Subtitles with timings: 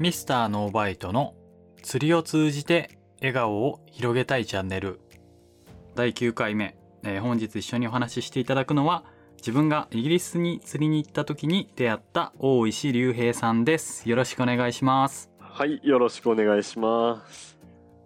[0.00, 1.34] ミスターノーバイトの
[1.82, 4.98] 釣りを通じて笑顔を広げたいチャンネル。
[5.94, 9.04] 第9回目、えー本日一緒にお話ししていただくのは
[9.36, 14.08] 自分がイギリスに釣りに行った時に出会った大石隆平さんです。
[14.08, 15.28] よろしくお願いします。
[15.38, 17.58] はい、よろしくお願いします。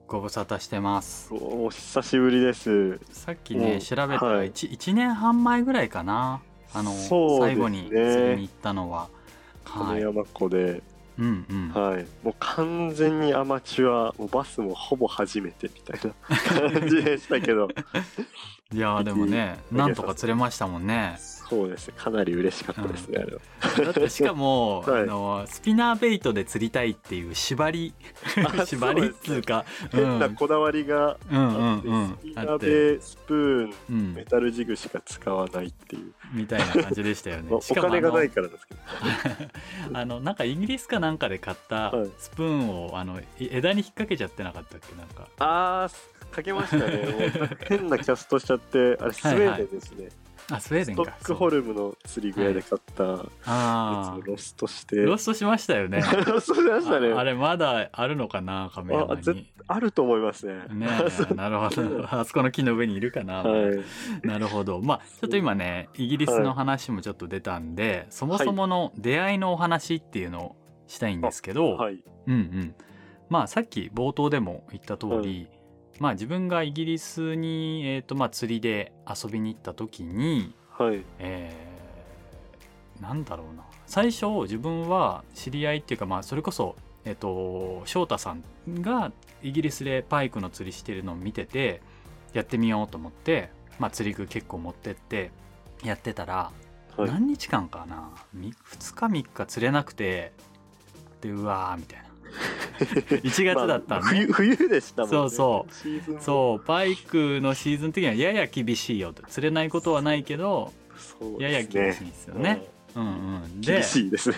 [0.08, 1.32] ご無沙汰してます。
[1.32, 2.98] おお久しぶりです。
[3.12, 4.50] さっきねうん調べたらはい。
[4.50, 6.42] 1, 1年半前ぐらいかな。
[6.72, 7.06] あの、ね。
[7.38, 9.08] 最後に釣りに行ったのは。
[9.64, 10.00] はい。
[10.00, 10.82] 金山湖で、
[11.18, 11.68] うんうん。
[11.70, 17.68] はい、もう完全にアマチュア、もうバスもほぼ初めてみたいな感じでしたけど、
[18.72, 21.16] いやーでもねいいなんとか釣れましたもんね。
[21.46, 23.40] そうですね、かなり嬉しかったですね、あれは。
[23.84, 25.02] だってしかも、 はい。
[25.02, 27.92] あのスピナーベイトで釣りたいっていう縛り
[28.58, 32.16] あ縛りっつうか変なこだわりがうんうんあって、うん。
[32.18, 32.58] スピあって、ナー
[32.94, 34.14] でスプーン、うん。
[34.14, 36.12] メ、タルジグしか使わないっていう。
[36.32, 37.50] みたいな感じでしたよね。
[37.50, 38.80] ま あおしかも金がないあからですけど。
[39.92, 42.10] の あのなんかイギリスかなんかで買ったはい。
[42.18, 44.96] スプーンをあのい枝に引っ掛けちゃってなかったっけ？
[44.96, 45.28] なんか。
[45.38, 45.94] あー、
[46.34, 47.56] かけましたね。
[47.68, 50.08] 変なキャストしちゃって、あれスウェーデンですね。
[50.50, 54.96] あスウェーデストンかックホルムの釣り具屋で買ったやつをロストして。
[54.96, 57.12] ロストしましたよねロストしましたね。
[57.12, 59.22] あれまだあるのかなカメラマン
[59.66, 60.64] あると思いますね。
[60.70, 60.86] ね
[61.30, 63.80] え なるほどあそこの木の上にいるかな、はい。
[64.22, 64.82] なるほど。
[64.82, 72.04] まあ、ちょっと今ね、イギリスの話もちょっっと出たんで、そもそもの出会いのお話っていうのをしたいんですけど、はい。
[72.26, 72.74] うんうん。
[73.30, 75.48] まあ、さっき冒頭でも言った通り、
[75.98, 81.02] まあ自分がイギリスに、えっ、と、まあ釣りで遊びに行った時に、はい。
[81.18, 81.74] えー
[83.00, 83.64] なんだろうな。
[83.86, 88.42] 最初自分は知り合いっていうか、まあそれこそ、えっ、と、翔太さん
[88.80, 91.82] がイギリスでパイクの釣りしてるのを見てて、
[92.32, 95.32] やってみようと思って、まあ釣り具結構持ってって、
[95.82, 96.52] やってたら、
[96.96, 97.10] はい。
[97.10, 100.32] 何日間かなみ2日3日釣れなくて
[101.20, 102.08] でうわーみたいな
[103.22, 105.16] 1月だったまあんね、冬、冬でしたもんね。
[105.16, 106.20] そうそう。
[106.20, 109.22] そうバイクのシーズン的にはやや厳しいよと。
[109.28, 112.66] 釣れないことはないけどそうやや厳しいんですよね。
[112.94, 113.02] うん。
[113.02, 113.60] うんうん。
[113.60, 114.36] で厳しいですね。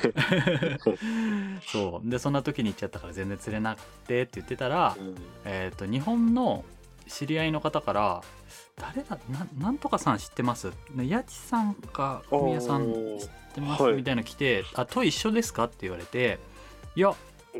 [1.66, 2.08] そう。
[2.10, 5.14] でそんな時に行っちゃったから全然釣れなくてって言ってたら、うん。
[5.44, 6.64] えっ、と日本の
[7.08, 8.20] 知り合いの方から
[8.76, 10.72] 誰だななんとかさん知ってます？
[10.94, 13.94] ねやちさんか小宮さん知ってます、はい。
[13.94, 16.38] みたいなの来て「あと一緒ですか?」って言われて
[16.96, 17.14] 「いや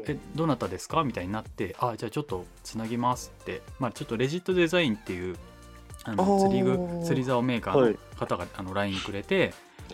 [0.06, 5.36] えどなたですか?」みたいになって「あじゃあちょっとつなぎます」って、まあ、ちょっとレジットデザインっていう
[6.04, 9.52] あの釣り具釣り竿メーカーのはい方が、あの LINE くれて、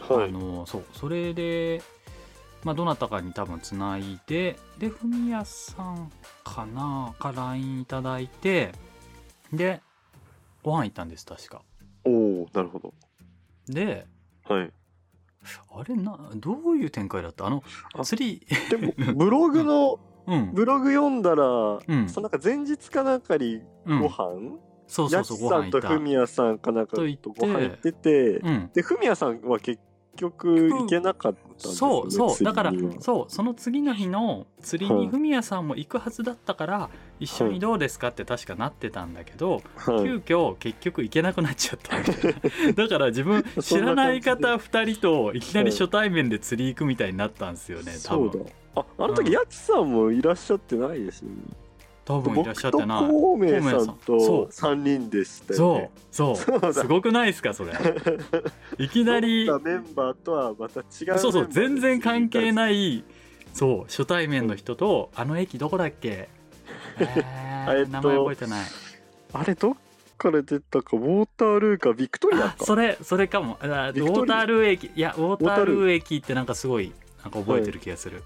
[0.08, 0.32] あはい。
[0.32, 1.82] のそうそれで、
[2.62, 6.12] まあ、どなたかに多分つないででふみやさん
[6.44, 8.72] かなか LINE いただいて
[9.52, 9.80] で
[10.62, 11.62] ご飯行ったんです確か
[12.04, 12.94] おおなるほど。
[13.68, 14.06] で
[14.44, 14.72] はい。
[15.70, 17.46] あれなどういう展開だった？
[17.46, 17.62] あの
[17.94, 20.52] あ釣りでも、ブログの、うん。
[20.52, 22.08] ブログ読んだら、うん。
[22.08, 24.00] そのなんか前日かなんかにうん。
[24.00, 28.70] ご飯、そうそうそうやちさんとふみやさんかなんかとご飯行ってて、うん。
[28.72, 29.80] で、ふみやさんは結
[30.16, 31.74] 局行けなかったね。
[31.74, 36.90] そうそうだからそうその次の日の釣りはいにふみやさんも行くはずだったから
[37.20, 42.34] 一緒にどうですかって確かなってたんだけど、はい急遽結局行けなくなっちゃったみたい
[42.66, 48.50] なだから自分知らない方2人といきなり初対面で釣り行くみたいになったんですよね多そう分だ。
[48.74, 51.36] あ、あの時、やちさんもいらっしゃってないですよね。
[52.04, 53.00] 多分いらっしゃってな。
[53.02, 54.48] い孔明さんそとう。
[54.48, 55.90] 3人でしたよね。
[56.10, 56.36] そう。
[56.36, 56.60] そう。
[56.60, 56.72] だ。
[56.72, 57.72] すごくないですかそれ。
[58.78, 61.46] いきなりメンバーとはまた違うそうそう。
[61.48, 62.52] 全然関係い。
[62.52, 63.04] ない
[63.54, 66.28] そう初対面の人と「あの駅どこだっけ?」
[66.98, 68.64] えー えっと名前覚えてない。
[69.34, 69.74] あれ、どっ
[70.18, 72.64] から出たか、ウォータールーか、ビクトリアあか。
[72.64, 73.56] それそれかも。
[73.60, 74.90] あウォータールー駅。
[74.94, 76.92] いやウォータールルー駅ってなんかすごい
[77.22, 78.22] なんか覚えてる気がする、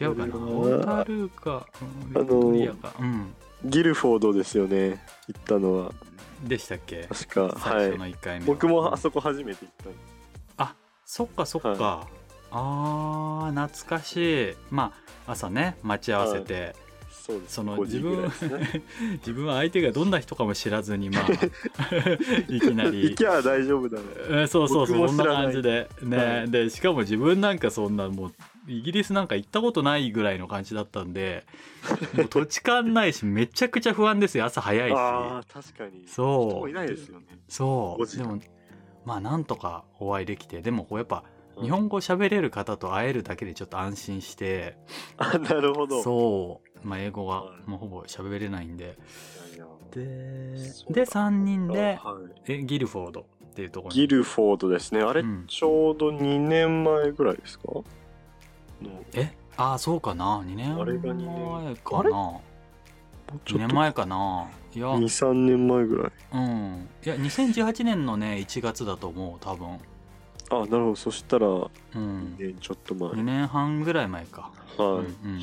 [0.00, 0.34] 違うかな？
[0.34, 1.66] ウこれはォータールーか、
[2.12, 5.02] うんあのか、うんギルフォードですよね。
[5.26, 5.92] 行ったのは。
[6.44, 7.08] でしたっけ？
[7.08, 7.42] 確か。
[7.42, 8.10] は最初のい。
[8.12, 9.92] 1回目は僕もあうんそこ初めて行ったの。
[10.58, 12.06] あそっかそっか、は
[12.50, 14.92] あー懐かしいま
[15.26, 16.76] あ朝ね待ち合わせて、
[17.28, 17.54] そうです。
[17.56, 18.82] その5時ぐらいですね。
[19.18, 21.26] 自分 は相手がどんな人かも知らずにまあ
[22.48, 23.02] いきなり。
[23.10, 24.04] 行きゃ大丈夫だね。
[24.16, 25.90] えーそうそうそうそんな感じで。
[26.02, 26.50] ね、はい。
[26.50, 28.32] でしかも自分なんかそんなもう
[28.66, 31.44] イギリスなんか行ったことないぐらいの感じだったんで
[32.14, 34.46] もう土地勘ないし めちゃくちゃ不安ですよ。
[34.46, 34.94] 朝早いし。
[34.96, 36.04] ああ、確かに。
[36.06, 36.50] そう。
[36.50, 37.26] 人もいないですよね。
[37.46, 38.02] そう。
[38.02, 38.38] 5時間。
[38.38, 38.52] でも
[39.04, 40.62] まあなんとかお会いできて。
[40.62, 41.24] でもこうやっぱ
[41.58, 41.64] うん。
[41.64, 44.76] 日本語喋れる方と会えるだけでちょっと安心して。
[45.18, 46.02] あ、なるほど。
[46.02, 47.70] そう、まあ、英語ははい。
[47.70, 48.96] もうほぼ喋れないんで。
[49.90, 50.02] で
[50.90, 52.52] で3人ではい。
[52.52, 54.00] えギルフォードっていうところに。
[54.00, 55.00] ギルフォードですね。
[55.02, 55.44] あれ、うん。
[55.46, 57.64] ちょうど2年前ぐらいですか？
[57.72, 57.84] の。
[59.14, 59.32] え？
[59.56, 60.40] ああそうかな。
[60.46, 62.16] 2年あれが二年前かあれな。
[62.16, 62.42] も
[63.34, 64.46] うち2ょっと年前かな。
[64.74, 64.86] いや。
[64.88, 66.12] 23年前ぐらい。
[66.34, 66.88] うん。
[67.04, 69.78] いや2018年のね1月だと思う多分
[70.50, 70.96] あなるほど。
[70.96, 71.68] そしたらうん。
[71.94, 74.50] 2年ちょっと前、2年半ぐらい前か。
[74.76, 75.40] はい、うんうん。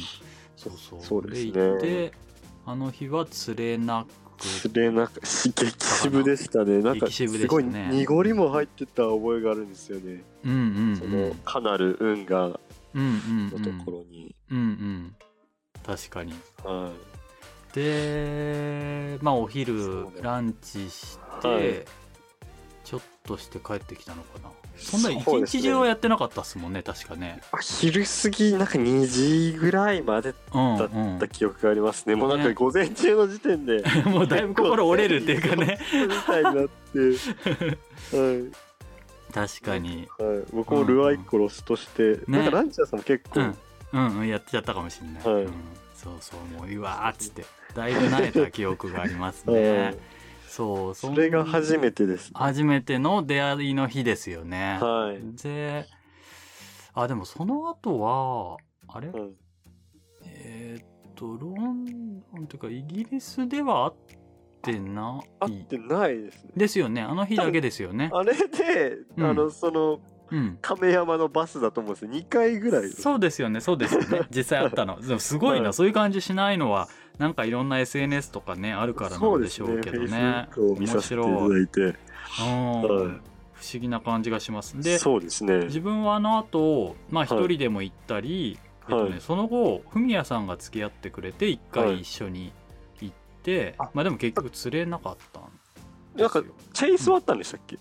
[0.56, 1.02] そうそう。
[1.02, 1.52] そうですね。
[1.52, 2.12] 行って
[2.66, 6.81] あの日は釣れなく釣れなくし激渋でしたね。
[6.81, 10.98] なんかすごい濁りも入ってた覚えがあるんですよね、うんうんうん。
[10.98, 12.60] そのかなる運河の
[12.96, 13.62] うんうんうん。
[13.62, 15.16] ところに、うんうん。
[15.86, 16.34] 確かに。
[16.63, 17.75] はい。
[17.75, 20.12] でまあお昼ね。
[20.22, 21.86] ランチして、はい。
[22.84, 27.42] ちょっとして帰ってきたのかなそんな一日中はやってなかったっすもんね確かね。
[27.51, 35.80] あ昼過ぎなんか2時ぐらいまでうんだうんった記憶がありますね、もうなんねか午前中の時点で もうだいぶ心折れるっていうかね。
[35.92, 37.00] みたいになって、
[38.18, 38.51] はい。
[39.33, 40.07] 確かに。
[40.18, 43.57] はい、僕もルアイコロスとして、ねなんかランチャーさんも結構、うん。
[43.94, 45.44] うんうんやっちゃったかもしれない、はい。
[45.45, 45.54] うん、
[45.95, 47.45] そうそうもううわーっつって。
[47.74, 50.14] だいぶ慣れた記憶がありますはねい
[50.56, 55.86] そうそそれが初めてです、初めての出会いの日ですよね、はい、で
[56.94, 58.57] あでもその後は
[58.88, 59.34] あれ、うん
[60.24, 60.86] えーっ
[61.16, 64.18] とロンドンというかイギリスでは会っ
[64.62, 66.52] てな会いってないですね。
[66.56, 67.01] ですよね。
[67.01, 68.10] あの日だけですよね。
[68.13, 69.30] あれで、うん。
[69.30, 70.01] あのその
[70.31, 70.58] うん。
[70.62, 72.12] 亀山のバスだと思うんですよ。
[72.12, 73.62] 2回ぐらいそうですよね。
[73.62, 74.22] そうですよね。
[74.30, 75.00] 実際あったの。
[75.00, 75.74] でもすごいな、はい。
[75.74, 80.07] そういう感じしないのはなんかいろんな SNS とかねあるからなんでしょうけどね。
[80.88, 81.91] させていいて、うん。
[81.91, 83.21] はい。
[83.53, 84.79] 不思議な感じがします。
[84.81, 85.65] でそうですね。
[85.65, 87.44] 自分はあの後まあはい。
[87.44, 89.21] 一人でも行ったり、えっとねはい。
[89.21, 91.85] その後フミヤさんが付き合ってくれて一はい。
[91.85, 92.51] 回一緒に
[93.00, 95.44] 行って、あまあでも結局釣れなかったん
[96.15, 97.77] なんかチェイスはあったんでしたっけ、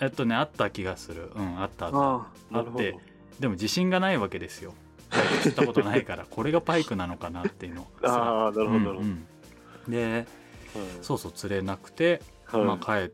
[0.00, 1.30] えっとねあった気がする。
[1.34, 2.58] うんあったあった。
[2.58, 2.96] あって
[3.38, 4.74] でも自信がないわけですよ
[5.10, 9.26] パイク釣ったことないからこれがパイクなのかなっていうのああなるほどなるほど、うん
[9.86, 9.92] うん。
[9.92, 10.26] で
[11.02, 13.12] そうそう釣れなくて、はい、まあ帰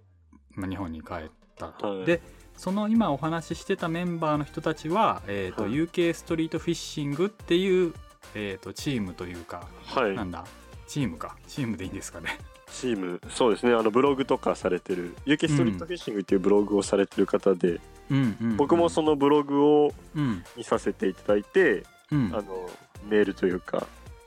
[0.55, 2.06] まあ、日本に帰ったと、はい。
[2.06, 2.20] で
[2.56, 5.73] その今お話ししてたメンバーの人たちは、えーとはい。
[5.73, 7.93] UK ストリートフィッシングっていう、
[8.35, 10.14] えー、とチームというかはい。
[10.14, 10.44] なんだ？
[10.87, 11.37] チームか。
[11.49, 12.38] チームでいいんですかね。
[12.70, 13.20] チーム。
[13.31, 13.73] そうですね。
[13.73, 15.17] あのブログとかされてる。
[15.26, 20.44] UK ストリートフィッシングっていうブログをされてる方で、うんうん、うん、僕もそのブログをうん。
[20.56, 22.30] 見させていただいて、うん。
[22.34, 22.68] あの
[23.08, 23.86] メールというか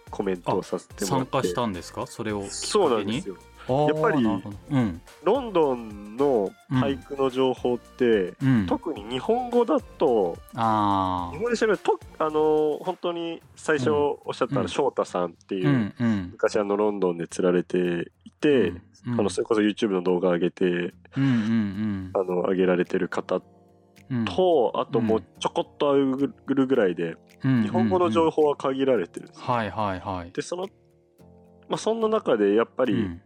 [0.09, 1.31] コメントをさせてもらって。
[1.31, 2.05] 参加したんですか？
[2.07, 3.35] それをそうなんですよ。
[3.69, 5.01] やっぱりうん。
[5.23, 8.65] ロンドンの俳句の情報って、うん。
[8.65, 15.93] 特に日本語だとあ日本で調べるとあの本当に最初おっしゃった翔太さんっていう、
[16.31, 18.69] 昔あのロンドンで釣られていて、
[19.05, 19.19] うん。
[19.19, 23.43] あのそれこそ YouTube の動画上げてうんうんあの上げられてる方う
[24.15, 24.25] んうん。
[24.25, 27.63] と、あともうちょこっとあるぐらいで、うん。
[27.63, 30.31] 日本語の情報報は限られてるんです、はいはいはい。
[30.31, 30.67] でその
[31.69, 33.21] まあそんな中でやっぱり、うん。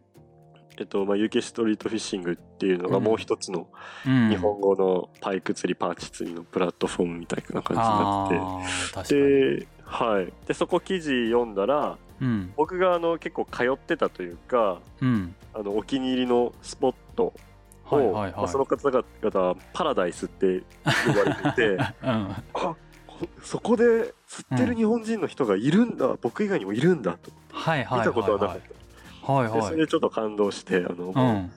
[0.78, 3.04] えっとまあ、UK ストリートフィッシングっていうのがうん。
[3.04, 3.68] もう一つの
[4.06, 4.30] うん。
[4.30, 9.60] 日本語のパイク釣りパーチ釣りのプラットフォームみたいな感じになってて。
[9.60, 12.54] で,、はい、でそこ記事読んだらうん。
[12.56, 15.36] 僕があの結構通ってたというかうん。
[15.54, 17.34] あのお気に入りのスポット
[17.96, 18.32] を、はいはいはい。
[18.34, 20.64] まあその方々はパラダイスって
[21.08, 22.36] 呼ばれていて うん。
[23.44, 27.32] そこで釣ってる日本人の人がいるんだ、僕以外にもいるんだと。
[27.52, 28.62] はいはいはい見たことはなかはいっ
[29.26, 29.62] た、はいはい。
[29.62, 31.52] でそれでちょっと感動してあの、うん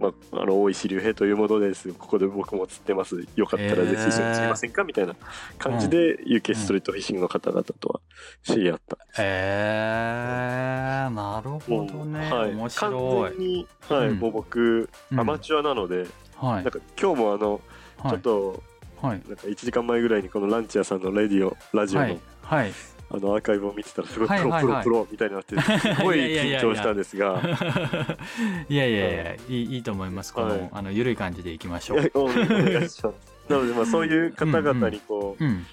[0.00, 1.92] まあ、あの大石竜兵というものです。
[1.92, 3.26] ここで僕も釣ってます。
[3.36, 5.14] よかったらぜひ一緒に釣りませんか、みたいな
[5.58, 8.00] 感じで、UK ストリートフィッシングの方々とは
[8.42, 8.96] 知り合った。
[8.96, 8.98] ん。
[8.98, 13.30] です、えー、なるほどね、はい、面完白い。
[13.30, 14.08] 全に、はい。
[14.08, 14.18] うん。
[14.18, 15.20] もう僕うん。
[15.20, 16.62] アマチュアなので、はい。
[16.62, 17.60] なんか今日もあの、
[17.98, 18.10] はい。
[18.12, 18.62] ちょっと
[19.02, 19.22] はい。
[19.26, 22.20] なんか1時間前ぐらいにこのランチ屋さんのレディオラジオの,、はい。
[22.42, 22.72] はい
[23.10, 24.84] あのアーカイブを見てたらすごいプロ、はいはいはい。
[24.84, 27.40] プロプロみたいになってすごい緊張したんですが。
[28.68, 30.34] いやいやいやいいいいと思います。
[30.34, 32.10] この,、はいあの緩い感じでいきましょう。
[32.14, 33.18] お願いします。
[33.48, 35.66] なのでまあそういう方々にこう、うん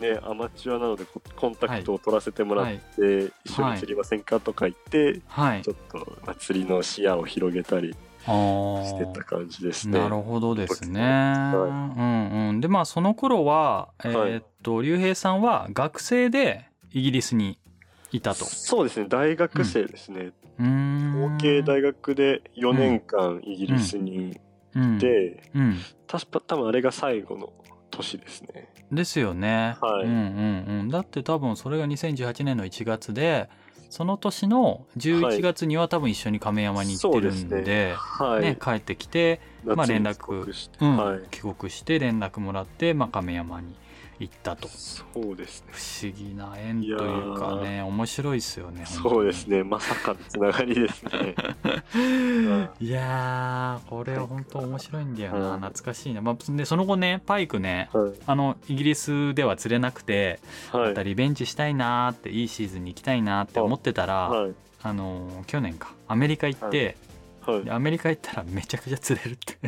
[0.00, 5.62] ねアマチュアなのでこコンタクトを取らせてもらって、一緒に釣りませんかとか言って、はい。
[5.62, 9.98] ちょっと、まあ、釣りの視野を広げたりしてた感じですね。
[9.98, 11.02] なるほどですね。
[11.02, 12.60] はうんうん。
[12.60, 17.58] でまあその頃はえーっと竜兵さんは学生でイギリスに
[18.12, 18.44] いたと。
[18.44, 21.30] そうですね大学生ですね、うーん。
[21.32, 24.38] 合計大学で4年間イギリスに
[24.74, 25.80] うんいて、うん。
[26.06, 27.52] 確か多分あれが最後の
[27.90, 28.68] 年ですね。
[28.92, 29.76] ですよね。
[29.80, 30.88] はいうんうんうん。
[30.88, 33.48] だって多分それが2018年の1月で。
[33.90, 43.74] その年の11月には多分一緒に亀山に行ってるんで,、そうですねはい、ね帰ってきて、まあ連絡帰国してうんはい、帰国して連絡もらって、まあ、亀山に
[44.20, 45.72] 行ったとそうですね。
[45.72, 49.64] 不思議な縁というかね面白いですよねそうですね。
[49.64, 51.34] まさかのつながりですね。
[51.94, 58.12] う んいやーこれは本当面白いんだよなうん懐かしいな、まあ、でその後ねパイクねはい。
[58.26, 60.38] あのイギリスでは釣れなくて
[60.70, 61.02] はいまた。
[61.02, 64.52] リベンジしたいなーっていいシーズンに行きたいなーって思ってたら、はい。
[64.82, 66.96] あのー去年かアメリカ行って。
[67.70, 69.58] アメリカ行ったらめちゃくちゃ釣れるって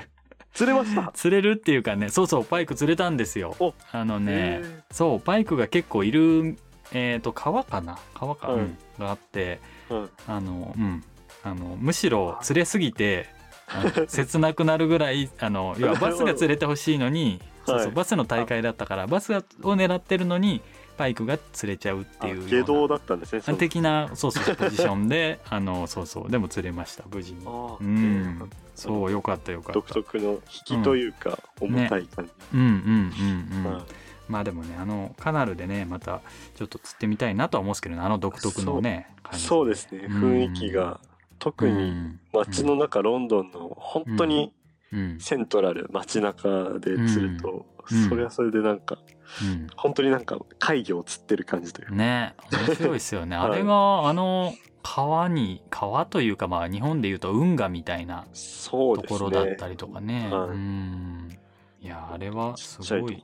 [0.53, 1.11] 釣れました？
[1.15, 3.57] 釣れるっていうかねそうそうパイク釣れたんですよ。
[3.59, 6.57] おあのねへそうパイクが結構いる
[6.93, 7.99] えっ、と川かな？
[8.15, 10.09] 川か、はいうんがあってーはい。
[10.29, 11.05] あのうん。
[11.45, 13.27] あのむしろ釣れすぎて
[14.07, 17.95] 切なくなるぐらいあの要はバスが釣れてほしいのにそうそうはい。
[17.97, 20.61] バスの大会だったからバスを狙ってるのに
[20.97, 23.43] パイクが釣れちゃうっていう下道だったんですね。
[23.57, 26.31] 的なそうそうポジションで あのそうそう。
[26.31, 27.47] でも釣れました無事に。
[27.47, 28.51] うん。
[28.75, 29.73] そうよかったよかった。
[29.75, 32.33] 独特の引きというか、重たい感じ。
[32.55, 33.83] うんうんうんうん、はい。
[34.29, 36.21] まあでもねあのカナルでねまた
[36.55, 40.07] ちょっと釣ってみたいなとは思うんですけどねあの独特のねそうですね。
[40.09, 41.01] うん雰囲気が、
[41.39, 44.53] 特に街の中、ロンドンの本当に
[44.93, 45.19] うん。
[45.21, 48.09] セントラル、街中で釣ると、うん。
[48.09, 48.99] それはそれでなんか、
[49.43, 49.67] うん。
[49.77, 51.95] 本当になんか怪魚を釣ってる感じというか。
[51.95, 53.51] ね面白いですよね、 はい。
[53.51, 58.27] あれがあの川に川というかまあ日本でいうと運河みたいな
[58.71, 58.71] と。
[58.71, 60.29] ころだったりとかね。
[60.31, 60.49] はい。
[60.51, 61.39] うん。
[61.81, 63.23] いやあれはすごい。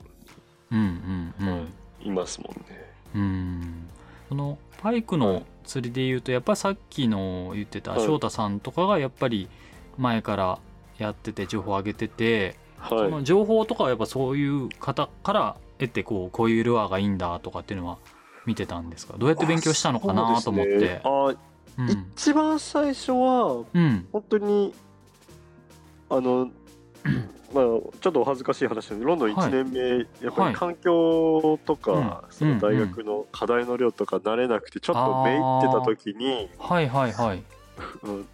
[0.70, 1.62] うんうんうん、は
[2.00, 2.08] い。
[2.08, 2.88] いますもんね。
[3.14, 3.88] うん。
[4.28, 8.00] そのパイクの釣りで言うとやっぱさっきの言ってたはい。
[8.00, 9.48] 翔太さんとかがやっぱり
[9.96, 10.58] 前から
[10.98, 12.56] やってて情報を上げてて、
[12.88, 13.10] そはい。
[13.10, 17.98] の情報とかはやっぱそういう方から得てこうこういうルアーがいいんだとかっていうのは
[18.46, 19.14] 見てたんですか？
[19.18, 21.00] どうやって勉強したのかなと思ってそうですね。
[21.04, 21.34] あ
[21.78, 22.06] うん。
[22.16, 24.08] 一番最初は、うん。
[24.12, 24.74] 本当に、
[26.10, 26.50] あの、
[27.54, 29.80] まあ、ちょっとお恥ずかしい話なんで、ロンドン1年目、
[30.24, 30.52] やっぱはい。
[30.52, 32.12] り環境とか、うん。
[32.30, 37.36] その大学の課題の量とか慣れなくて、ちょっとめいってた時に、はいはいはい。
[37.38, 37.44] うん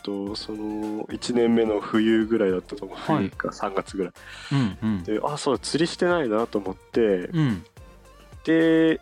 [0.02, 2.96] と、その、1年目の冬ぐらいだったと思う。
[2.96, 3.28] はい。
[3.28, 4.12] 冬か3月ぐらい。
[4.52, 5.02] うんうん。
[5.04, 7.00] で、あ、そうだ、釣りしてないなと思って、
[7.32, 7.64] うん。
[8.44, 9.00] で、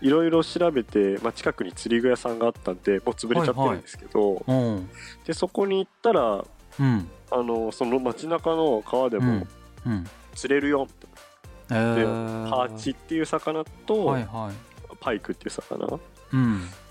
[0.00, 4.88] いろいろ調べて、まあ、近くに釣り具屋さんがあったんで、もう潰れちゃってるんですけど、うん。
[5.26, 6.44] で、そこに行ったら、
[6.80, 7.08] うん。
[7.30, 9.46] あの、その街中の川でも
[9.86, 9.92] うん。
[9.92, 10.06] うん。
[10.34, 10.86] 釣れるよ、
[11.70, 12.50] えー。
[12.50, 14.68] パーチっていう魚と、はいはい。
[15.00, 15.98] パイクっていう魚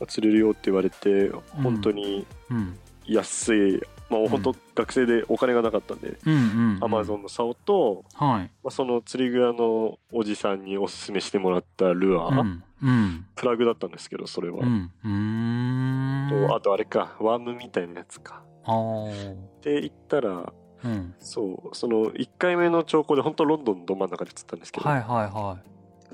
[0.08, 1.32] 釣れるよって言われて、
[1.63, 2.77] 本当にうん。
[3.08, 8.51] 安い、まあ本当学生でお金がなかったんで、うんうんアマゾンの竿と、はい。
[8.63, 12.63] まあ、その釣り具屋のおじさんにおすすめしてもらったルアー、うん。
[12.84, 13.25] うん。
[13.36, 14.60] プラグだったんですけど、それは。
[14.60, 14.91] うん。
[15.03, 16.48] うーん。
[16.48, 18.44] とあとあれか、ワームみたいなやつか。
[18.65, 19.36] あー。
[19.63, 20.53] で行ったら、
[20.84, 21.15] うん。
[21.20, 25.58] そう、その1回目の兆候で本当ロンドンのど真ん中で釣ったんですけど、はいはいは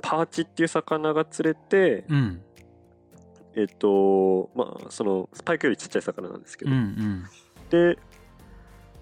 [0.01, 2.41] パーチっていう魚が釣れて、いうん
[3.55, 7.23] えっと、まあ、その、スパイクよりちっちゃい魚なんですけど、うんうん。
[7.69, 7.97] で、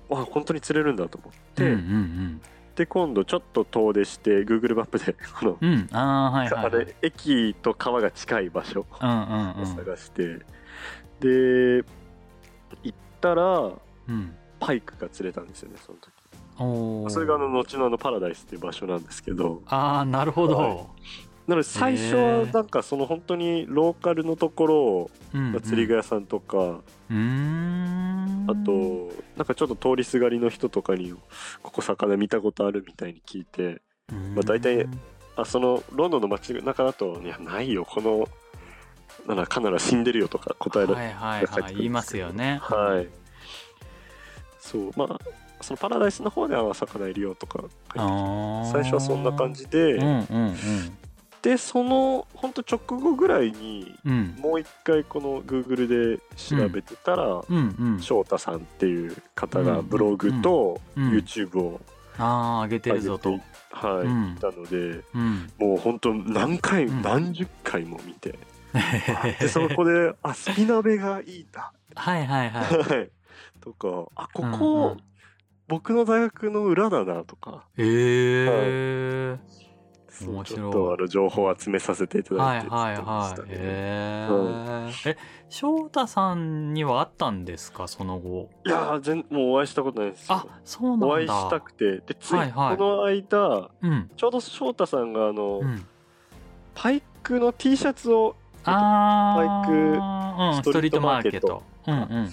[0.10, 2.42] あ、本当に釣れるんだと思って、うんうん
[2.76, 5.74] で、今度ちょっと遠出して、Google マップで、 この、うん。
[5.74, 6.96] うんああはいはい。
[7.02, 10.40] 駅と川が近い場所うんうんうをん探して、
[11.20, 11.84] で、
[12.84, 13.72] 行ったら、
[14.08, 14.36] うん。
[14.60, 16.12] パイクが釣れたんですよね、その時。
[17.14, 20.88] それがあの、後のあの、パラダイスっていう場所なんですけど、ああなるほど、はい
[21.48, 31.14] なので最初はなんかその本当にローカルのところを、うんうん、釣り具屋さんとか、あと、なんかちょっと通りすがりの人とかに、
[31.64, 33.82] ここ魚見たことあるみたいに聞いて、
[34.36, 34.88] まあ大体
[35.36, 38.28] あ、そのロンドンの街中だと、いや、ないよ、この、
[39.28, 42.60] なんだ、カナダ死んでるよとか答えられはいはいはい言いますよね。
[42.62, 43.10] はい。
[44.60, 45.20] そう、まあ、
[45.62, 50.56] そのパラダイスの方では魚いるよとか最初はそんな感じで、うんうん
[51.42, 54.12] で、その、本当直後ぐらいに、うん。
[54.12, 58.02] うんもう一回この Google で調べてたら、うんうん。
[58.02, 61.10] 翔太さんっていう方うんがブログとうん。
[61.12, 61.82] YouTube を
[62.18, 63.40] ああ上げて上げてるぞと
[63.72, 64.34] はい、うん。
[64.34, 65.52] いたので、うん。
[65.58, 67.02] もう本当何回、うん。
[67.02, 68.38] 何十回も見て、
[69.40, 71.72] で、そこで、あ、スピナベがいいんだ。
[71.96, 72.64] はいはいはい。
[72.64, 73.10] はい。
[73.62, 74.98] とか、あ、こうんこ、うん。
[75.68, 77.84] 僕の大学の裏だなとか、へ
[78.46, 79.61] えそう
[80.28, 80.46] 面白い。
[80.46, 85.18] ちょっとあの情報を集めさせていただいてはいはいはいへええ
[85.50, 87.88] 翔太さんにはあったんですか？
[87.88, 88.50] その後。
[88.66, 90.36] いやー全もうお会いしたことないですよ。
[90.36, 91.08] あそうなんだ。
[91.08, 91.98] お会いしたくて。
[91.98, 92.78] でつい、はいはい。
[92.78, 94.12] この間うん。
[94.16, 95.86] ちょうど翔太さんがあの、うん。
[96.74, 101.64] パイクの T シャツをあバイーうんストリートマーケット。
[101.88, 102.30] うんうん。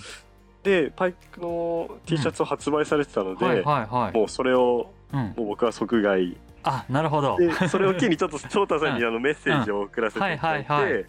[0.63, 4.17] でパイクの T シャツを発売されてたので、はいはいはい。
[4.17, 5.21] もうそれをうん。
[5.21, 6.37] もう僕は即買い
[6.69, 7.37] あなるほど。
[7.39, 11.07] でそれを機にちょっと翔太さんに あのメッセージを送らせていただいて、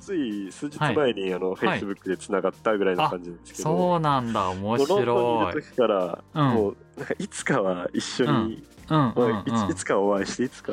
[0.00, 4.48] つい数日前にあの、フェイスブックでつながったぐらいの感じですけど、そうなんだ。
[4.50, 6.54] 面もうロンドンに白いいる時から、うん。
[6.54, 10.72] もうなんかいつかは一緒に、いつかお会いしていつか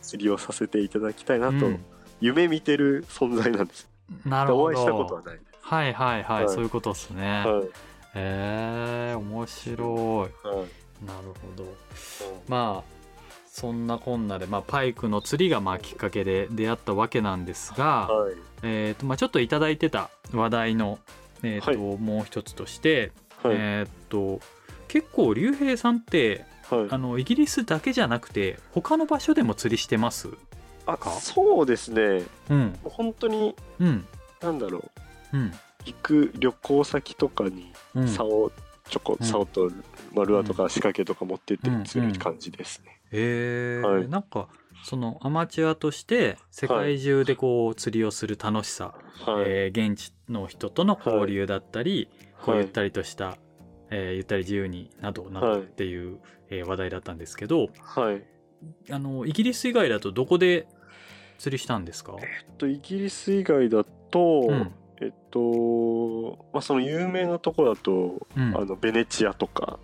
[0.00, 1.84] 釣りをさせていただきたいなと、うん。
[2.20, 3.88] 夢見てる存在なんです。
[4.26, 5.40] なるほお会いしたことはどない。
[5.60, 6.54] はいはいはい、はい。
[6.54, 7.62] そういうことですね、は
[8.14, 10.28] え面白はい。
[10.28, 11.64] いなるほど。
[12.48, 13.01] まあ
[13.52, 18.34] そんなこんなで、まあ、パイクの釣りがまあきっかけで出会ったわけなんですが、はい。
[18.62, 20.98] えーとまあ、ちょっといただいてた話題の、
[21.42, 23.56] えーともう一つとして、はい。
[23.58, 24.40] えーと
[24.88, 26.86] 結構竜兵さんってはい。
[26.88, 30.30] あのイギリスだけじゃなくて他の場所でも釣りしてます
[30.86, 31.10] あか？
[31.10, 32.24] そうですね。
[32.48, 32.78] うん。
[32.84, 34.06] 本当にうん。
[34.40, 34.78] なんだろ
[35.34, 35.36] う。
[35.36, 35.52] うん。
[35.84, 38.08] 行く旅行先とかにうん。
[38.08, 38.50] 竿
[38.88, 39.26] ちょこうん。
[39.26, 39.70] 竿と
[40.14, 42.98] マルアとか仕掛けとか持ってって釣る感じですね。
[43.12, 44.08] へえ、はい。
[44.08, 44.48] なんか
[44.84, 48.94] そのアマチュアとして世界中でこう釣りをする楽しさ、
[49.26, 52.08] はい、えー現地の人との交流だったり、
[52.42, 53.36] こうはいゆったりとした、
[53.90, 56.18] えーゆったり自由になどなどっていう、
[56.50, 58.22] えー話題だったんですけどはい。
[58.90, 60.66] あのイギリス以外だとどこで
[61.38, 64.72] 釣りしたんですか、えっとイギリス以外だと、うん。
[65.00, 68.56] えっとまあその有名なとこだと、うん。
[68.56, 69.78] あのベネチアとか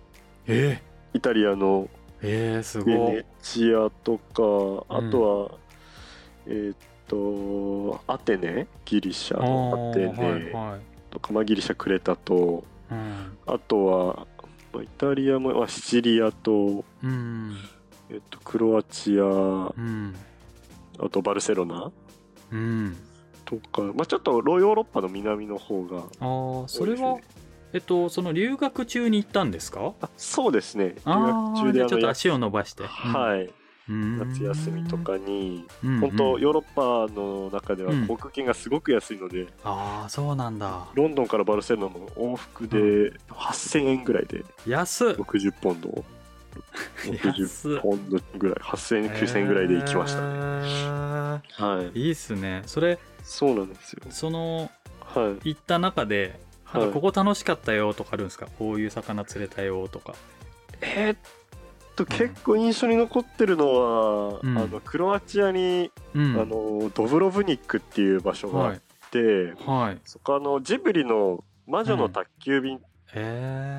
[0.47, 0.81] え
[1.13, 1.89] イタリアのー、
[2.21, 3.13] えー、すベごい。
[3.13, 5.21] ネチアとかあうんと
[5.51, 5.51] は、
[6.47, 10.77] えっとアテネギリシャのアテあーはいネは
[11.43, 11.45] い。
[11.45, 13.37] ギリシャクレタとうん。
[13.47, 14.27] あとは、
[14.73, 17.55] まあ、イタリアも、まあ、シチリアと、うん。
[18.11, 20.15] えっと、クロアチアうん。
[20.99, 21.91] あとバルセロナ
[22.51, 22.97] うん。
[23.45, 27.17] とか、まあ、ちょっとロヨーロッパの南の方がああそれは、
[27.73, 29.93] えっとその留学中に行ったんですか？
[30.01, 30.95] あそうですね。
[30.95, 31.19] 留あ
[31.53, 33.45] 学中でちょっと足を伸ばして、はい。
[33.45, 33.49] い
[33.91, 38.07] 夏休みとかにうん本当うんヨーロッパの中ではうん。
[38.07, 40.85] 航空券がすごく安いので、ああそうなんだ。
[40.93, 42.77] ロンドンからバルセロナの往復で
[43.29, 45.09] 8000円ぐらいで安っ。
[45.13, 46.05] 60ポンド。
[47.05, 47.73] 安っ。
[47.73, 48.55] 60ポンドぐらい。
[48.57, 51.99] 8000円9000円ぐらいで行きましたね、ねはい。
[51.99, 52.61] いいっすね。
[52.67, 54.03] それそうなんですよ。
[54.11, 54.69] その
[55.01, 55.49] はい。
[55.49, 56.39] 行った中で
[56.73, 56.91] なんはい。
[56.93, 60.13] かここ楽しかったよとかあるんですか、こういう魚釣れたよとか。
[60.81, 61.17] えーっ
[61.95, 63.73] と結構印象に残ってるの
[64.33, 64.57] は、うん。
[64.57, 66.39] あのクロアチアに、うん。
[66.39, 68.81] あのドブロブニックっていう場所があっはい。
[69.11, 69.99] て、はい。
[70.05, 72.79] そこあのジブリの「魔女の宅急便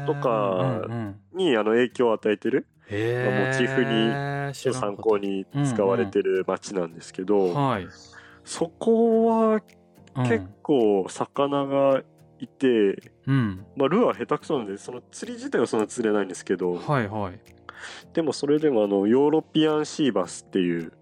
[0.06, 7.86] とかうんうん、にあの影響を与えてるへモチーフに参考に使われてる街なんですけど、はい、
[8.44, 9.62] そこは
[10.16, 12.02] うん結構魚が
[12.40, 13.64] いて、うん。
[13.76, 17.40] まあ、ルアー下手くそなんでその釣り自体はそんな釣れないんですけど、はいはい。
[18.12, 20.92] でもそれでもあのヨーロピアンシーバスっていう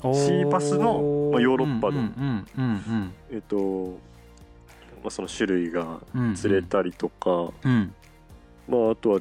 [0.00, 3.98] シーバスのまあヨーロッパのうんうんうんえっと、
[5.02, 7.94] まあ、その種類がうんうん釣れたりとか、うん。
[8.68, 9.20] まああとは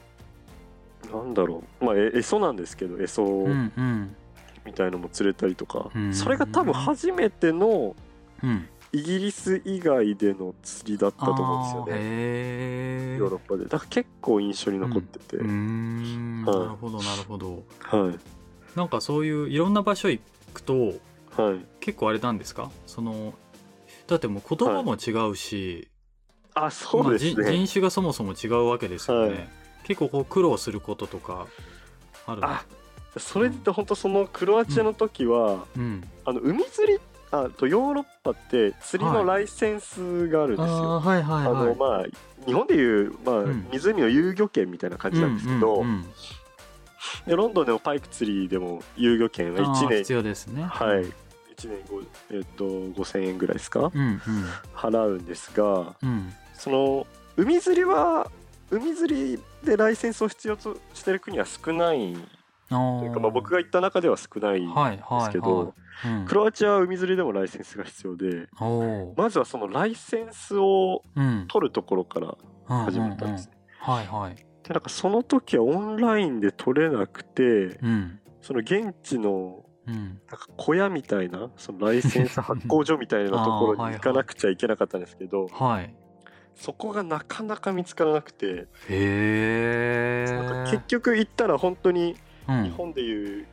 [1.12, 1.86] なんだろう。
[1.86, 4.16] まあえエソなんですけどエソうんうん。
[4.66, 6.14] みたいのも釣れたりとか、うん。
[6.14, 7.96] それが多分初めての
[8.44, 13.18] うんイギリス以外での釣りだったと思うんですよね。
[13.18, 13.64] ヨーロッパで。
[13.64, 16.70] だから結構印象に残ってて、うーんなはい。
[16.70, 17.64] るほどなるほど。
[17.80, 18.20] はい。
[18.78, 20.22] なんかそういういろんな場所行
[20.54, 20.94] くと
[21.36, 21.66] はい。
[21.80, 22.70] 結構あれなんですか？
[22.86, 23.34] その
[24.06, 25.90] だってもう言葉も違うし、
[26.54, 29.50] あそうですまあね、人人種がそもそも違うわけですよね、はい。
[29.86, 31.48] 結構こう苦労することとか
[32.28, 32.48] あるの？
[32.48, 32.66] あ
[33.18, 36.04] それって本当そのクロアチアの時は、うん。
[36.26, 37.00] あの海釣り
[37.34, 41.68] あとヨーロッパって釣りのライセンスがあるんですよ、はいはいあはい。
[41.70, 42.06] のまあ
[42.46, 43.68] 日本でいう、まあうん。
[43.72, 46.06] 湖の遊漁権みたいな感じなんですけど、うんうんうん。
[47.26, 50.62] でロンドンでもパイク釣りでも遊漁権はあー1年必要ですね。
[50.62, 51.06] はい。
[51.56, 54.20] 1年ご、えっと5000円ぐらいですか、うんうん。
[54.76, 56.32] 払うんですがうん。
[56.54, 58.30] その海釣りは
[58.70, 62.16] 海釣りでライセンスを必要としてる国は少ない
[62.70, 65.22] というか、まあ、僕が行った中では少ないんはいではい。
[65.26, 65.74] すけど、
[66.26, 68.48] クロアチアは海釣りでもライセンスが必要で
[69.16, 71.46] まずはそのライセンスをうん。
[71.48, 72.36] 取るところから
[72.68, 73.54] 始まったんですね。
[73.80, 74.36] はいはい。
[74.36, 78.20] でなんかその時はオンラインで取れなくてうん。
[78.42, 79.96] その現地のうん。
[79.96, 85.94] なんか小屋みたいなそのライセンス発行所みたいなところに 行かなくちゃいけなかったんですけど、はい。
[86.56, 90.26] そこがなかなか見つからなくて、へ
[90.70, 92.16] 結局行ったら本当に
[92.48, 92.64] うん。
[92.64, 93.46] 日本でいう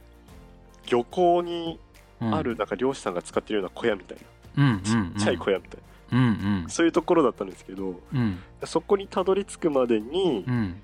[0.91, 1.79] 漁港に
[2.21, 2.35] うん。
[2.35, 4.19] あるなんか漁師さんが使ってるような小屋みたい
[4.59, 6.25] うんうんな、ちっちゃい小屋みたいな、うん
[6.63, 6.69] うん。
[6.69, 8.39] そういうところだったんですけどうん。
[8.65, 10.81] そこにたどり着くまでにうん。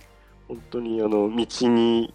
[0.48, 2.14] 本当にあの道に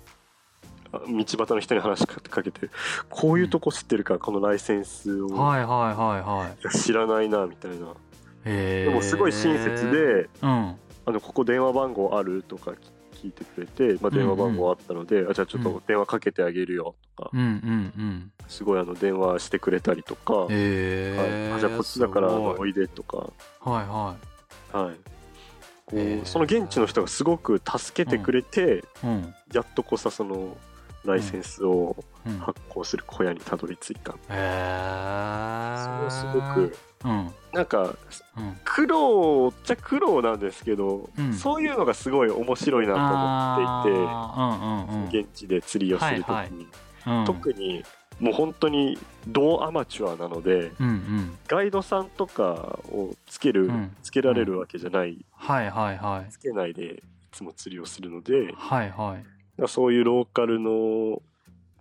[0.93, 1.05] あ道
[1.37, 2.69] 端の人に話しかけて
[3.09, 6.61] こういうとこ知ってるか、このライセンスを、はいはいはいはい。
[6.61, 7.93] いや知らないなみたいな。
[8.43, 10.75] でもすごい親切でうん。
[11.03, 12.73] あのここ電話番号あるとか
[13.21, 16.95] 聞いてくれて、まあ、電話番号あったので、あじゃあちょっと電話かけてあげるよ。
[17.15, 23.25] とか、うんうんうんすごいあの電話してくれたりとか、へえ、はい、あじゃあこっちだからおいでとか、は
[23.65, 23.69] い
[24.75, 24.95] ははい、
[25.85, 26.25] こうへー。
[26.25, 29.33] その現地の人がすごく助けてくれて、いうん。
[29.53, 30.57] やっとこさその
[31.05, 32.37] ライセンスをうん。
[32.39, 34.37] 発行する小屋にたどり着いた、へえそれ
[36.03, 36.73] はすごくうん
[37.53, 37.95] なんか
[38.37, 38.57] うん。
[38.63, 41.33] 苦労っちゃ苦労なんですけど、うん。
[41.33, 43.99] そういうのがすごい面白いなと思っていて。
[43.99, 45.09] うんうんうん。
[45.09, 47.25] 現地で釣りをするときに、はいうん。
[47.25, 47.83] 特に
[48.19, 51.37] もう本当に同アマチュアなのでうんうん。
[51.47, 53.95] ガイドさんとかをつける、うん。
[54.03, 56.31] つけられるわけじゃない、はいはいはい。
[56.31, 59.67] つけないでいつも釣りをするのではいはい。
[59.67, 61.21] そういうローカルの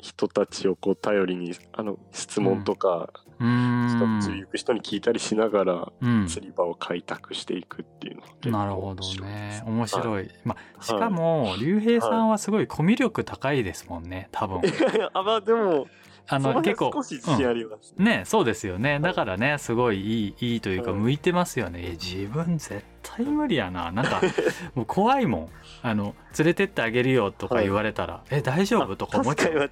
[0.00, 3.80] 人たちをこう頼りにあの質問とか、うーん
[4.20, 6.26] 行く人に聞いたりしながらうん。
[6.26, 9.62] 釣り場を開拓していくっていうのがなるほど面白いです。
[9.62, 14.60] ね面白い、まあしかも竜兵さんはすごいコミュ力高いですもんね多分。
[15.12, 15.86] あまあでも
[16.28, 18.04] あその結構うん。
[18.04, 19.00] ねそうですよね。
[19.00, 23.90] だからねすごいいいいいというかうん向いてますよね、え自分絶対無理やな。
[23.90, 24.20] なんか
[24.74, 25.48] もう怖いもん。
[25.82, 28.96] あの連れてってあげるよとか言われたら、え大丈夫？
[28.96, 29.70] とか思っちゃう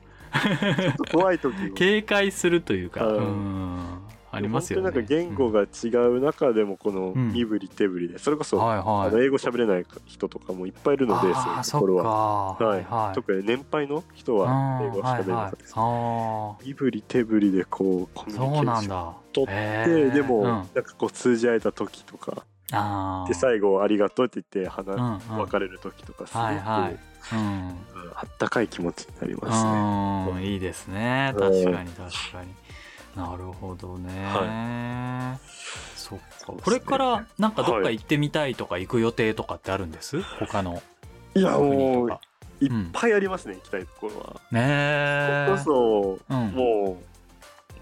[1.13, 1.75] 怖い時も。
[1.75, 3.77] 警戒するというか、ううん。
[3.77, 3.99] ん、
[4.31, 4.85] ありますよね。
[4.85, 7.33] 本当になんか言語が違う中でもこのうん。
[7.33, 9.13] 身振り手振りでそれこそ、はいあはい。
[9.13, 12.55] の英語喋れない人とかもいっぱいいるのでそういああうところは。
[12.55, 13.15] はいはい。
[13.15, 20.45] 特に年配の人は英語喋れなはいはいかったです、あ身振り手振りでこうコミュニケーション取って、でも、うん。
[20.45, 22.45] なんかこう通じ合えた時とか
[23.29, 25.39] で最後「ありがとう」って言って話、うんうん。
[25.45, 26.99] 別れる時とかすごく、はいはい。
[27.33, 27.39] うん。
[27.39, 27.79] うん
[28.15, 29.65] あったかい気持ちになります
[30.35, 30.41] ね。
[30.41, 30.53] うん。
[30.53, 31.33] いいですね。
[31.37, 31.41] うん。
[31.41, 32.55] 確かに確かに。
[33.17, 35.39] なるほどね、
[35.97, 36.25] そっか。
[36.39, 36.63] そうですね。
[36.65, 40.83] これからなんかどっか行ってみたいとか行く予定とかってあるんです他の
[41.35, 42.11] いや国もう
[42.61, 44.41] いっぱいありますね、行きたいところは。
[44.53, 45.47] ねえ。
[45.49, 46.49] これこそうん。
[46.51, 47.05] もう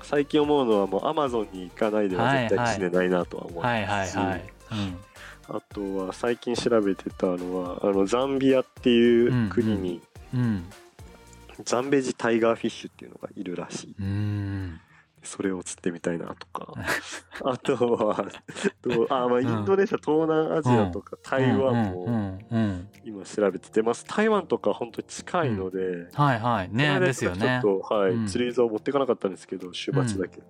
[0.03, 4.45] 最近思うのはもうアマゾンに行かないでは絶対死ねないなとは思います、はいはいはい、
[5.49, 10.03] あとは最近調べてたのはあのザンビアっていう国に
[10.35, 10.41] うん。
[10.41, 10.65] うん。
[11.65, 13.95] ザンベジタイガーフィッシュっていうのがいるらしい。
[13.99, 14.81] うん。
[15.23, 16.73] それを釣ってみたいなとか。
[17.45, 18.27] あとは
[18.83, 21.91] とあ、まあ、インドネシア、東南アジアとか台湾うん。
[21.91, 22.47] うもん。
[22.51, 22.89] うん。
[23.05, 24.05] 今調べててます。
[24.07, 30.43] 台湾とか本当に近いので、はいはいねですよねちょっと、はいうん釣り竿持ってかなかったんですけど週末だけ、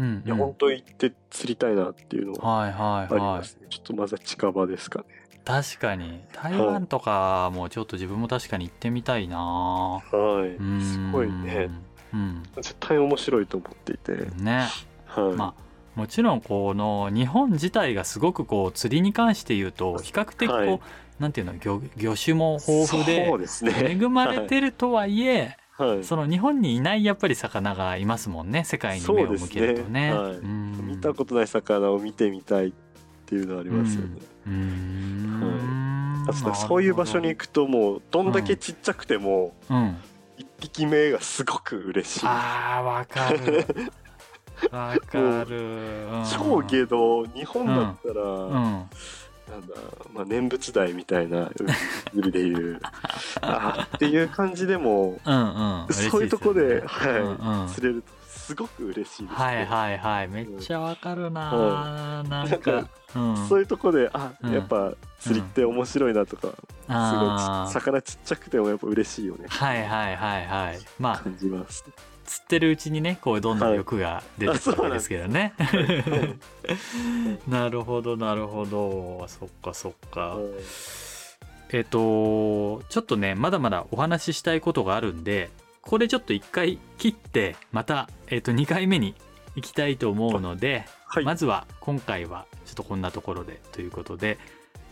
[0.00, 5.04] うんいや本当に行って釣りたいなっていうのははいはいありはいますね、ちょっとまずは近場ですかね。
[5.44, 6.20] 確かに。
[6.32, 9.38] 台湾とかもちょっと自分も確かに行ってみたいな。
[9.38, 10.00] は
[10.46, 10.80] い、うん。
[10.80, 11.70] すごいね。
[12.12, 12.42] うん。
[12.56, 14.68] 絶対面白いと思っていて、ね。
[15.06, 15.62] はい、まあ
[15.98, 20.80] もちろんこの日本自体がすごくこう釣りに関して言うと比較的こう、はい。
[21.18, 30.10] なんていうの魚魚種も豊富で恵まれてるとはいえ、はい、その日本にいないやっぱり魚がいますもんね世界に目を向けるとね。
[30.10, 30.14] ね。
[30.14, 30.32] はい。
[30.32, 30.86] うん。
[30.86, 32.72] 見たことない魚を見てみたいっ
[33.24, 36.26] ていうのはありますよね、うーん。
[36.28, 39.96] あとそういう場所に行くともうどんだけちっちゃくてもうん、
[40.36, 43.66] 一匹目がすごく嬉しい、あーわかる。
[44.70, 46.24] わかる、うん。
[46.30, 48.90] 超ゲド日本だったら、うん
[49.50, 49.74] なんだ、
[50.14, 51.50] まあ、念仏台みたいな
[52.14, 52.80] 海でいう。
[53.42, 57.68] あっていう感じでもうんうんそういうとこで、はいうんうん。
[57.68, 59.28] 釣れるとすごく嬉しいです、ね。
[59.28, 60.28] はいはいはい。
[60.28, 62.48] めっちゃわかるな、はなん。
[62.48, 62.88] なんか
[63.48, 64.52] そういうとこであ、うん。
[64.52, 66.54] やっぱ釣りって面白いなとか、す
[66.86, 69.46] ごい魚ちっちゃくてもやっぱ嬉しいよね。
[69.48, 70.78] はいはいはいはい。
[70.98, 71.84] まあ感じます、
[72.24, 75.52] 釣ってるうちにねこうどんどん欲が出てくるわけですけどね、
[77.48, 79.26] なるほどなるほど。
[79.28, 80.44] そっかそっか、はい。
[81.72, 85.50] えっ、とちょっとねまだまだお話ししたいことがあるんで
[85.82, 89.14] ここでちょっと一回切ってまた、えっと2回目に
[89.56, 94.38] 行きたいと思うので、はい、まずは今回はちょっとこんなところでということで、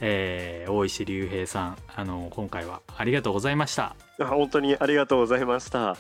[0.01, 3.95] えー大石隆平さんあの今回はありがとうございました。
[4.21, 5.97] あ本当にありがとうございました